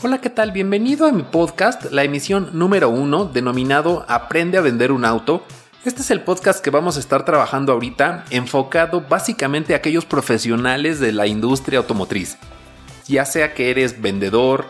[0.00, 0.52] Hola, ¿qué tal?
[0.52, 5.42] Bienvenido a mi podcast, la emisión número uno, denominado Aprende a vender un auto.
[5.84, 11.00] Este es el podcast que vamos a estar trabajando ahorita, enfocado básicamente a aquellos profesionales
[11.00, 12.38] de la industria automotriz.
[13.08, 14.66] Ya sea que eres vendedor,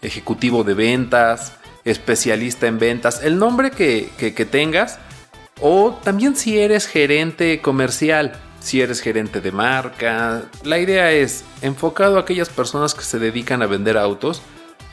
[0.00, 1.52] ejecutivo de ventas,
[1.84, 4.98] especialista en ventas, el nombre que, que tengas,
[5.60, 10.42] o también si eres gerente comercial, si eres gerente de marca.
[10.64, 14.42] La idea es enfocado a aquellas personas que se dedican a vender autos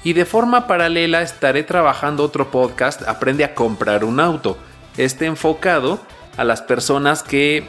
[0.03, 4.57] y de forma paralela estaré trabajando otro podcast, Aprende a comprar un auto.
[4.97, 5.99] Este enfocado
[6.37, 7.67] a las personas que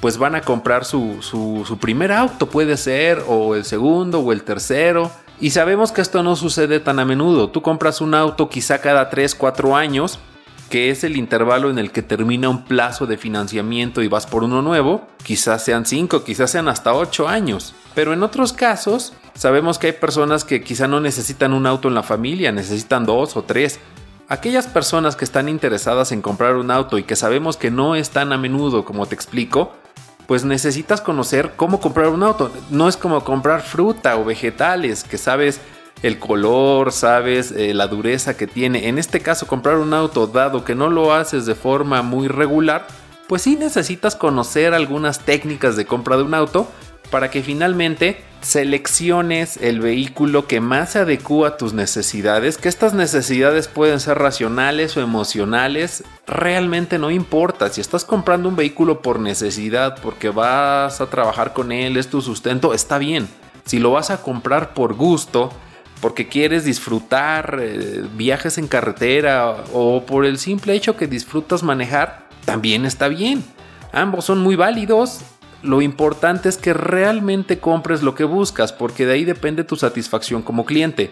[0.00, 4.44] pues van a comprar su, su, primer auto, puede ser, o el segundo, o el
[4.44, 5.10] tercero.
[5.40, 7.50] Y sabemos que esto no sucede tan a menudo.
[7.50, 10.18] Tú compras un auto quizá cada 3, 4 años,
[10.68, 14.44] que es el intervalo en el que termina un plazo de financiamiento y vas por
[14.44, 15.06] uno nuevo.
[15.22, 17.74] Quizás sean 5, quizás sean hasta 8 años.
[17.94, 21.94] Pero en otros casos, Sabemos que hay personas que quizá no necesitan un auto en
[21.94, 23.78] la familia, necesitan dos o tres.
[24.26, 28.10] Aquellas personas que están interesadas en comprar un auto y que sabemos que no es
[28.10, 29.70] tan a menudo como te explico,
[30.26, 32.50] pues necesitas conocer cómo comprar un auto.
[32.70, 35.60] No es como comprar fruta o vegetales, que sabes
[36.02, 38.88] el color, sabes eh, la dureza que tiene.
[38.88, 42.86] En este caso, comprar un auto, dado que no lo haces de forma muy regular,
[43.26, 46.68] pues sí necesitas conocer algunas técnicas de compra de un auto
[47.10, 52.94] para que finalmente selecciones el vehículo que más se adecua a tus necesidades, que estas
[52.94, 57.68] necesidades pueden ser racionales o emocionales, realmente no importa.
[57.70, 62.22] Si estás comprando un vehículo por necesidad, porque vas a trabajar con él, es tu
[62.22, 63.28] sustento, está bien.
[63.64, 65.50] Si lo vas a comprar por gusto,
[66.00, 72.28] porque quieres disfrutar eh, viajes en carretera o por el simple hecho que disfrutas manejar,
[72.44, 73.44] también está bien.
[73.92, 75.22] Ambos son muy válidos
[75.62, 80.42] lo importante es que realmente compres lo que buscas, porque de ahí depende tu satisfacción
[80.42, 81.10] como cliente.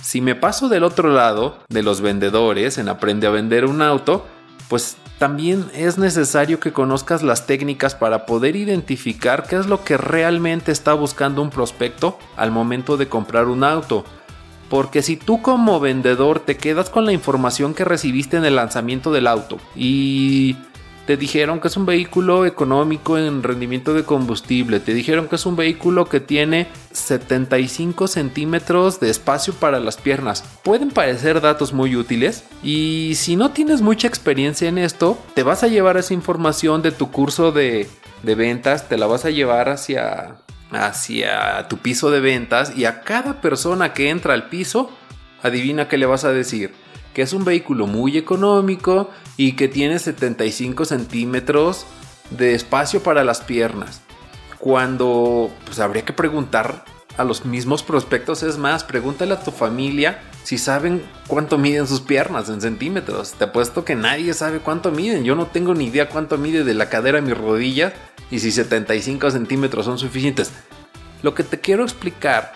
[0.00, 4.26] Si me paso del otro lado, de los vendedores, en aprende a vender un auto,
[4.68, 9.96] pues también es necesario que conozcas las técnicas para poder identificar qué es lo que
[9.96, 14.04] realmente está buscando un prospecto al momento de comprar un auto.
[14.70, 19.12] Porque si tú como vendedor te quedas con la información que recibiste en el lanzamiento
[19.12, 20.56] del auto y
[21.10, 24.78] te dijeron que es un vehículo económico en rendimiento de combustible.
[24.78, 30.44] Te dijeron que es un vehículo que tiene 75 centímetros de espacio para las piernas.
[30.62, 35.64] Pueden parecer datos muy útiles y si no tienes mucha experiencia en esto, te vas
[35.64, 37.88] a llevar esa información de tu curso de,
[38.22, 40.36] ventas, te la vas a llevar hacia,
[40.72, 44.90] hacia tu piso de ventas y a cada persona que entra al piso,
[45.42, 46.72] adivina qué le vas a decir
[47.14, 51.86] que es un vehículo muy económico y que tiene 75 centímetros
[52.30, 54.02] de espacio para las piernas.
[54.58, 56.84] Cuando pues habría que preguntar
[57.16, 62.00] a los mismos prospectos, es más, pregúntale a tu familia si saben cuánto miden sus
[62.00, 63.32] piernas en centímetros.
[63.32, 65.24] Te apuesto que nadie sabe cuánto miden.
[65.24, 67.92] Yo no tengo ni idea cuánto mide de la cadera a mi rodilla
[68.30, 70.52] y si 75 centímetros son suficientes.
[71.22, 72.52] Lo que te quiero explicar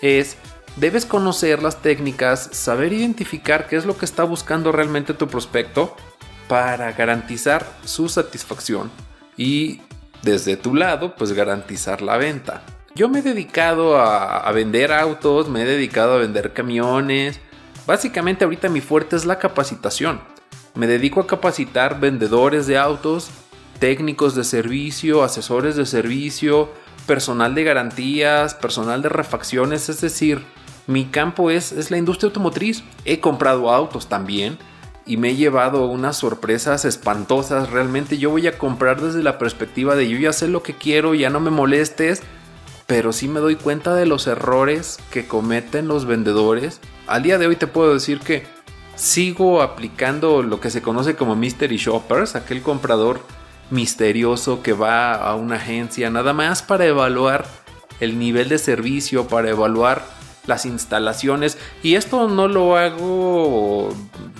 [0.00, 0.36] es
[0.76, 5.96] Debes conocer las técnicas, saber identificar qué es lo que está buscando realmente tu prospecto
[6.48, 8.90] para garantizar su satisfacción
[9.38, 9.80] y
[10.22, 12.62] desde tu lado pues garantizar la venta.
[12.94, 17.40] Yo me he dedicado a, vender autos, me he dedicado a vender camiones.
[17.86, 20.20] Básicamente ahorita mi fuerte es la capacitación.
[20.74, 23.30] Me dedico a capacitar vendedores de autos,
[23.78, 26.70] técnicos de servicio, asesores de servicio,
[27.06, 30.42] personal de garantías, personal de refacciones, es decir,
[30.86, 32.84] mi campo es, es la industria automotriz.
[33.04, 34.58] He comprado autos también
[35.04, 37.70] y me he llevado unas sorpresas espantosas.
[37.70, 41.14] Realmente yo voy a comprar desde la perspectiva de yo ya sé lo que quiero,
[41.14, 42.22] ya no me molestes,
[42.86, 46.80] pero sí me doy cuenta de los errores que cometen los vendedores.
[47.08, 48.44] Al día de hoy te puedo decir que
[48.94, 53.20] sigo aplicando lo que se conoce como mystery shoppers, aquel comprador
[53.70, 57.46] misterioso que va a una agencia nada más para evaluar
[58.00, 60.04] el nivel de servicio, para evaluar
[60.46, 61.58] las instalaciones.
[61.82, 63.88] Y esto no lo hago,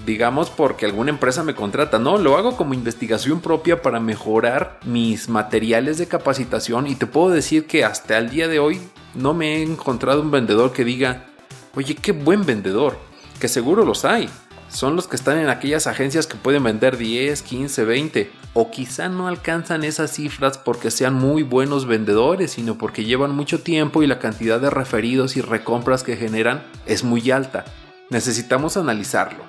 [0.04, 5.28] digamos, porque alguna empresa me contrata, no, lo hago como investigación propia para mejorar mis
[5.28, 6.86] materiales de capacitación.
[6.86, 8.80] Y te puedo decir que hasta el día de hoy
[9.14, 11.26] no me he encontrado un vendedor que diga,
[11.74, 12.98] oye, qué buen vendedor,
[13.40, 14.28] que seguro los hay
[14.68, 19.08] son los que están en aquellas agencias que pueden vender 10, 15, 20 o quizá
[19.08, 24.06] no alcanzan esas cifras porque sean muy buenos vendedores, sino porque llevan mucho tiempo y
[24.06, 27.64] la cantidad de referidos y recompras que generan es muy alta.
[28.10, 29.44] Necesitamos analizarlo.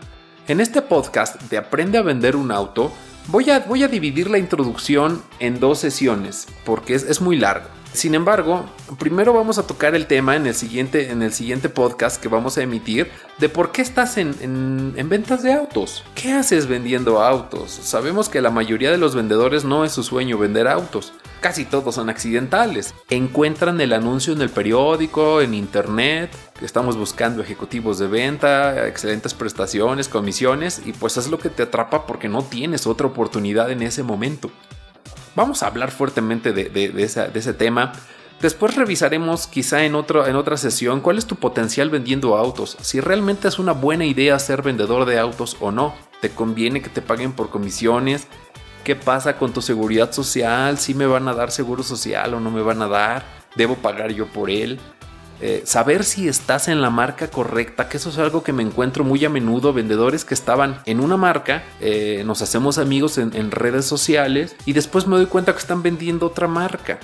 [0.48, 2.92] En este podcast de Aprende a vender un auto,
[3.30, 7.68] Voy a, voy a dividir la introducción en dos sesiones porque es, es muy largo.
[7.94, 8.66] Sin embargo,
[9.00, 12.58] primero vamos a tocar el tema en el siguiente, en el siguiente podcast que vamos
[12.58, 16.04] a emitir de por qué estás en, ventas de autos.
[16.14, 17.72] ¿Qué haces vendiendo autos?
[17.72, 21.14] Sabemos que la mayoría de los vendedores no es su sueño vender autos.
[21.40, 22.94] Casi todos son accidentales.
[23.10, 29.34] Encuentran el anuncio en el periódico, en internet, que estamos buscando ejecutivos de venta, excelentes
[29.34, 33.82] prestaciones, comisiones, y pues es lo que te atrapa porque no tienes otra oportunidad en
[33.84, 34.52] ese momento.
[35.38, 37.94] Vamos a hablar fuertemente de, ese tema.
[38.42, 43.48] Después revisaremos quizá en, en otra sesión cuál es tu potencial vendiendo autos, si realmente
[43.48, 47.34] es una buena idea ser vendedor de autos o no, te conviene que te paguen
[47.34, 48.26] por comisiones,
[48.84, 52.50] qué pasa con tu seguridad social, si me van a dar seguro social o no
[52.50, 53.24] me van a dar,
[53.56, 54.80] debo pagar yo por él,
[55.40, 59.04] eh, saber si estás en la marca correcta, que eso es algo que me encuentro
[59.04, 63.86] muy a menudo, vendedores que estaban en una marca, eh, nos hacemos amigos en, redes
[63.86, 67.00] sociales y después me doy cuenta que están vendiendo otra marca.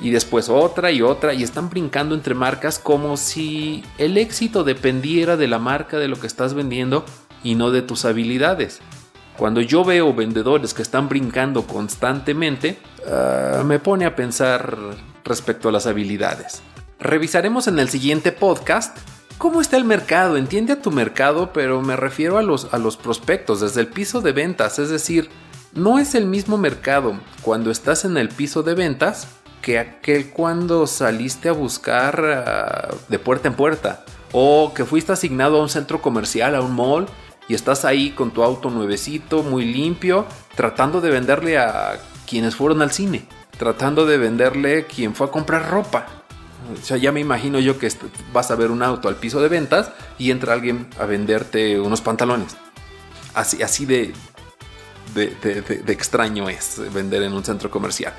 [0.00, 5.36] Y después otra y otra y están brincando entre marcas como si el éxito dependiera
[5.36, 7.04] de la marca de lo que estás vendiendo
[7.42, 8.78] y no de tus habilidades.
[9.36, 12.78] Cuando yo veo vendedores que están brincando constantemente,
[13.10, 14.78] ah, me pone a pensar
[15.24, 16.62] respecto a las habilidades.
[17.00, 18.96] Revisaremos en el siguiente podcast
[19.38, 20.36] cómo está el mercado.
[20.36, 24.20] Entiende a tu mercado, pero me refiero a los, a los prospectos desde el piso
[24.20, 24.80] de ventas.
[24.80, 25.30] Es decir,
[25.74, 29.28] no es el mismo mercado cuando estás en el piso de ventas
[29.62, 34.04] que aquel cuando saliste a buscar ah, de puerta en puerta.
[34.32, 37.06] O que fuiste asignado a un centro comercial, a un mall,
[37.48, 42.82] y estás ahí con tu auto nuevecito, muy limpio, tratando de venderle a quienes fueron
[42.82, 46.17] al cine, tratando de venderle quien fue a comprar ropa.
[46.72, 47.90] O sea, ya me imagino yo que
[48.32, 52.00] vas a ver un auto al piso de ventas y entra alguien a venderte unos
[52.00, 52.56] pantalones.
[53.34, 54.12] Así, así de,
[55.14, 58.12] de, extraño es vender en un centro comercial.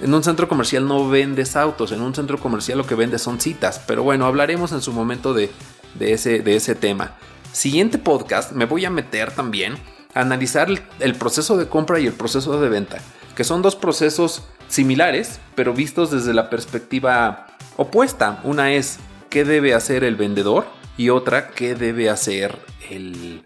[0.00, 3.40] En un centro comercial no vendes autos, en un centro comercial lo que vendes son
[3.40, 3.80] citas.
[3.86, 5.50] Pero bueno, hablaremos en su momento de,
[5.98, 7.16] ese, de ese tema.
[7.52, 9.74] Siguiente podcast me voy a meter también
[10.14, 10.68] a analizar
[11.00, 12.98] el proceso de compra y el proceso de venta,
[13.34, 17.47] que son dos procesos similares, pero vistos desde la perspectiva
[17.78, 18.40] opuesta.
[18.44, 18.98] Una es
[19.30, 20.66] qué debe hacer el vendedor
[20.98, 22.58] y otra qué debe hacer
[22.90, 23.44] el,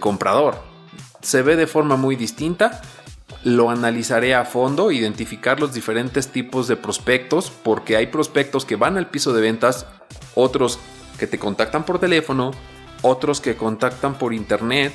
[0.00, 0.60] comprador.
[1.22, 2.82] Se ve de forma muy distinta.
[3.44, 8.98] Lo analizaré a fondo, identificar los diferentes tipos de prospectos, porque hay prospectos que van
[8.98, 9.86] al piso de ventas,
[10.34, 10.78] otros
[11.18, 12.50] que te contactan por teléfono,
[13.02, 14.92] otros que contactan por internet,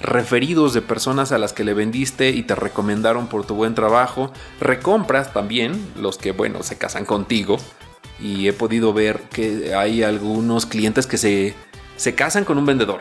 [0.00, 4.32] referidos de personas a las que le vendiste y te recomendaron por tu buen trabajo,
[4.60, 7.58] recompras también, los que bueno, se casan contigo,
[8.22, 11.54] y he podido ver que hay algunos clientes que se,
[11.96, 13.00] se casan con un vendedor.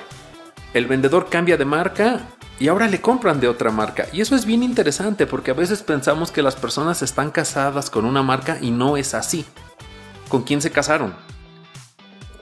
[0.74, 2.22] El vendedor cambia de marca
[2.60, 4.08] y ahora le compran de otra marca.
[4.12, 8.06] Y eso es bien interesante porque a veces pensamos que las personas están casadas con
[8.06, 9.46] una marca y no es así.
[10.28, 11.14] ¿Con quién se casaron?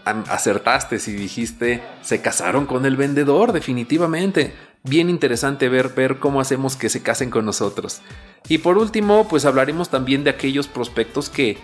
[0.06, 4.54] Acertaste si dijiste se casaron con el vendedor, definitivamente.
[4.84, 8.02] Bien interesante ver, ver cómo hacemos que se casen con nosotros.
[8.48, 11.58] Y por último, pues hablaremos también de aquellos prospectos que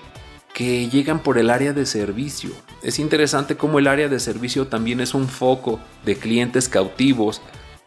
[0.56, 2.52] que llegan por el área de servicio.
[2.82, 7.42] Es interesante cómo el área de servicio también es un foco de clientes cautivos,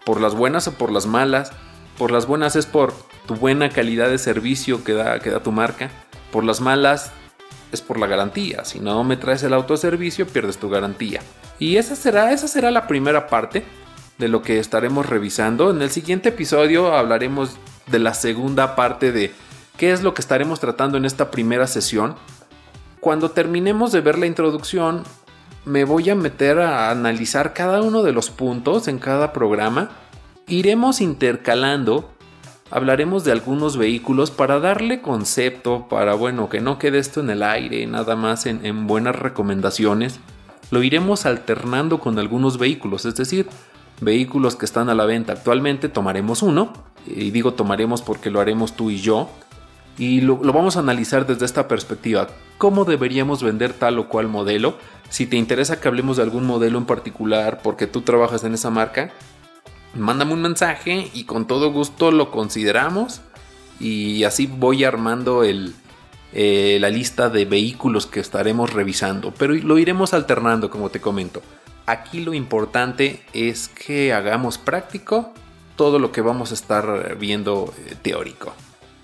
[0.05, 1.51] por las buenas o por las malas.
[1.97, 2.93] Por las buenas es por
[3.27, 5.91] tu buena calidad de servicio que da, que da tu marca.
[6.31, 7.11] Por las malas
[7.73, 8.67] es por la garantía.
[8.67, 11.23] Si no me traes el autoservicio, pierdes tu garantía.
[11.59, 13.65] Y esa será, esa será la primera parte
[14.19, 15.71] de lo que estaremos revisando.
[15.71, 17.57] En el siguiente episodio hablaremos
[17.87, 19.33] de la segunda parte de
[19.79, 22.17] qué es lo que estaremos tratando en esta primera sesión
[23.09, 25.03] cuando terminemos de ver la introducción,
[25.65, 29.93] me voy a meter a analizar cada uno de los puntos en cada programa.
[30.47, 32.11] Iremos intercalando,
[32.71, 37.43] hablaremos de algunos vehículos para darle concepto, para bueno, que no quede esto en el
[37.43, 40.21] aire, nada más en, en buenas recomendaciones.
[40.71, 43.49] Lo iremos alternando con algunos vehículos, es decir,
[44.03, 46.75] vehículos que están a la venta actualmente, tomaremos uno,
[47.07, 49.31] y digo tomaremos porque lo haremos tú y yo,
[49.99, 52.29] y lo, vamos a analizar desde esta perspectiva.
[52.57, 54.79] ¿Cómo deberíamos vender tal o cual modelo?
[55.11, 58.71] Si te interesa que hablemos de algún modelo en particular porque tú trabajas en esa
[58.71, 59.11] marca,
[59.95, 63.21] mándame un mensaje y con todo gusto lo consideramos
[63.81, 65.75] y así voy armando el,
[66.33, 71.43] eh, la lista de vehículos que estaremos revisando, pero lo iremos alternando como te comento.
[71.87, 75.33] Aquí lo importante es que hagamos práctico
[75.75, 78.53] todo lo que vamos a estar viendo eh, teórico.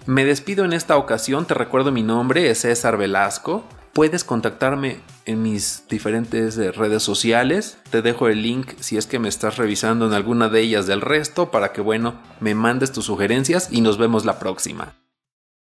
[0.06, 3.64] Me despido en esta ocasión, te recuerdo mi nombre, es César Velasco.
[3.94, 7.78] Puedes contactarme en mis diferentes eh, redes sociales.
[7.90, 11.00] Te dejo el link si es que me estás revisando en alguna de ellas del
[11.00, 14.94] resto para que, bueno, me mandes tus sugerencias y nos vemos la próxima.